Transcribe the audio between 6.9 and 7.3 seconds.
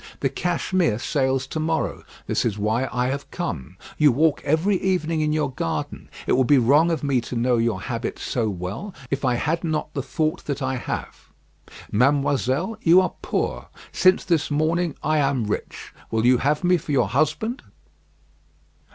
me